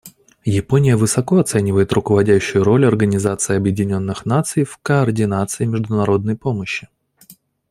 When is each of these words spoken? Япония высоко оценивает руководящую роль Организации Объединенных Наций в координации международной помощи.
Япония 0.49 0.95
высоко 0.95 1.37
оценивает 1.37 1.93
руководящую 1.93 2.63
роль 2.63 2.87
Организации 2.87 3.55
Объединенных 3.55 4.25
Наций 4.25 4.63
в 4.63 4.77
координации 4.79 5.65
международной 5.65 6.35
помощи. 6.35 6.87